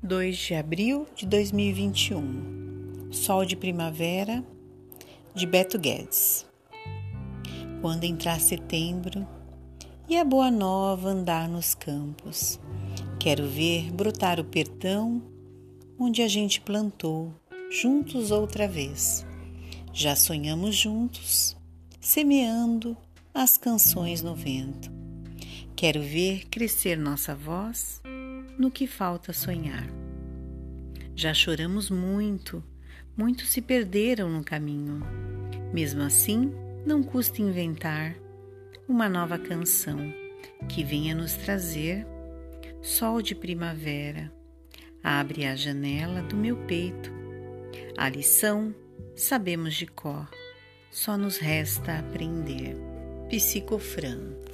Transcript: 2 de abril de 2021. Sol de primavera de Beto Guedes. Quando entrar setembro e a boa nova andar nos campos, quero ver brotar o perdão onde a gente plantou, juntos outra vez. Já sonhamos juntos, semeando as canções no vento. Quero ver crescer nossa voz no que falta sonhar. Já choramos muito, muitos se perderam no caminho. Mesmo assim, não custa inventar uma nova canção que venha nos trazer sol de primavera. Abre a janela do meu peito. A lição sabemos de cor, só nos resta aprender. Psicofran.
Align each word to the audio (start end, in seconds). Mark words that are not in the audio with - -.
2 0.00 0.36
de 0.36 0.54
abril 0.54 1.08
de 1.16 1.26
2021. 1.26 3.08
Sol 3.10 3.44
de 3.44 3.56
primavera 3.56 4.44
de 5.34 5.44
Beto 5.44 5.76
Guedes. 5.76 6.46
Quando 7.80 8.04
entrar 8.04 8.38
setembro 8.38 9.26
e 10.08 10.16
a 10.16 10.24
boa 10.24 10.52
nova 10.52 11.08
andar 11.08 11.48
nos 11.48 11.74
campos, 11.74 12.60
quero 13.18 13.48
ver 13.48 13.90
brotar 13.90 14.38
o 14.38 14.44
perdão 14.44 15.20
onde 15.98 16.22
a 16.22 16.28
gente 16.28 16.60
plantou, 16.60 17.34
juntos 17.68 18.30
outra 18.30 18.68
vez. 18.68 19.26
Já 19.92 20.14
sonhamos 20.14 20.76
juntos, 20.76 21.56
semeando 22.00 22.96
as 23.34 23.58
canções 23.58 24.22
no 24.22 24.36
vento. 24.36 24.92
Quero 25.74 26.00
ver 26.00 26.46
crescer 26.48 26.96
nossa 26.96 27.34
voz 27.34 28.00
no 28.58 28.70
que 28.70 28.86
falta 28.86 29.32
sonhar. 29.32 29.88
Já 31.14 31.32
choramos 31.32 31.88
muito, 31.88 32.62
muitos 33.16 33.50
se 33.50 33.62
perderam 33.62 34.28
no 34.28 34.42
caminho. 34.42 35.00
Mesmo 35.72 36.02
assim, 36.02 36.52
não 36.84 37.02
custa 37.02 37.40
inventar 37.40 38.16
uma 38.88 39.08
nova 39.08 39.38
canção 39.38 39.98
que 40.68 40.82
venha 40.82 41.14
nos 41.14 41.34
trazer 41.34 42.06
sol 42.82 43.22
de 43.22 43.34
primavera. 43.34 44.32
Abre 45.02 45.46
a 45.46 45.54
janela 45.54 46.22
do 46.22 46.36
meu 46.36 46.56
peito. 46.66 47.12
A 47.96 48.08
lição 48.08 48.74
sabemos 49.14 49.74
de 49.74 49.86
cor, 49.86 50.28
só 50.90 51.16
nos 51.16 51.38
resta 51.38 51.98
aprender. 51.98 52.76
Psicofran. 53.28 54.47